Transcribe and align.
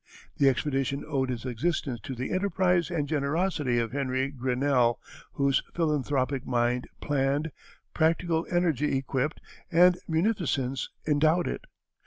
The 0.37 0.49
expedition 0.49 1.05
owed 1.07 1.29
its 1.29 1.45
existence 1.45 1.99
to 2.01 2.15
the 2.15 2.31
enterprise 2.31 2.89
and 2.89 3.07
generosity 3.07 3.77
of 3.77 3.91
Henry 3.91 4.29
Grinnell, 4.31 4.99
whose 5.33 5.61
philanthropic 5.75 6.43
mind 6.43 6.87
planned, 7.01 7.51
practical 7.93 8.47
energy 8.49 8.97
equipped, 8.97 9.39
and 9.71 9.99
munificence 10.07 10.89
endowed 11.05 11.47
it. 11.47 11.65